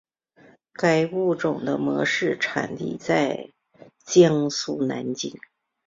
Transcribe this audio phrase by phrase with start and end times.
[0.73, 3.51] 该物种的模式产地在
[4.03, 5.39] 江苏南京。